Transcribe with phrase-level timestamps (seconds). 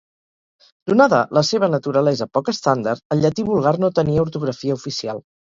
[0.91, 5.25] Donada la seva naturalesa poc estàndard, el llatí vulgar no tenia ortografia oficial.